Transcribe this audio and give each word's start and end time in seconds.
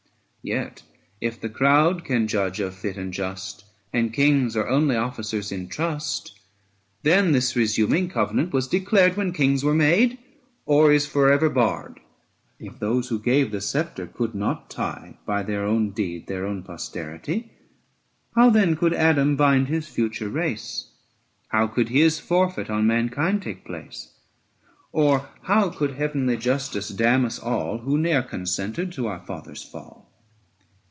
Yet 0.43 0.81
if 1.21 1.39
the 1.39 1.49
crowd 1.49 2.05
be 2.07 2.25
judge 2.25 2.59
of 2.61 2.73
fit 2.73 2.97
and 2.97 3.13
just, 3.13 3.59
765 3.91 3.93
And 4.03 4.11
kings 4.11 4.55
are 4.57 4.67
only 4.67 4.95
officers 4.95 5.51
in 5.51 5.67
trust, 5.67 6.35
Then 7.03 7.31
this 7.31 7.55
resuming 7.55 8.09
covenant 8.09 8.51
was 8.51 8.67
declared 8.67 9.15
When 9.15 9.33
kings 9.33 9.63
were 9.63 9.75
made, 9.75 10.17
or 10.65 10.91
is 10.91 11.05
for 11.05 11.31
ever 11.31 11.47
barred. 11.47 11.99
If 12.59 12.79
those 12.79 13.09
who 13.09 13.19
gave 13.19 13.51
the 13.51 13.61
sceptre 13.61 14.07
could 14.07 14.33
not 14.33 14.67
tie 14.71 15.19
By 15.27 15.43
their 15.43 15.63
own 15.63 15.91
deed 15.91 16.25
their 16.25 16.47
own 16.47 16.63
posterity, 16.63 17.51
770 18.33 18.33
How 18.35 18.49
then 18.49 18.75
could 18.75 18.93
Adam 18.95 19.35
bind 19.35 19.67
his 19.67 19.87
future 19.87 20.27
race? 20.29 20.87
How 21.49 21.67
could 21.67 21.89
his 21.89 22.17
forfeit 22.19 22.67
on 22.67 22.87
mankind 22.87 23.43
take 23.43 23.63
place? 23.63 24.09
Or 24.91 25.29
how 25.43 25.69
could 25.69 25.91
heavenly 25.91 26.35
justice 26.37 26.89
damn 26.89 27.25
us 27.25 27.37
all 27.37 27.77
Who 27.77 27.95
ne'er 27.99 28.23
consented 28.23 28.91
to 28.93 29.05
our 29.05 29.19
father's 29.19 29.61
fall? 29.61 30.07